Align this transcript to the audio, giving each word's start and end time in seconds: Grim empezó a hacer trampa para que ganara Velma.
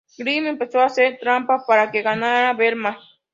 Grim 0.17 0.47
empezó 0.47 0.79
a 0.79 0.85
hacer 0.85 1.19
trampa 1.19 1.63
para 1.67 1.91
que 1.91 2.01
ganara 2.01 2.53
Velma. 2.57 2.97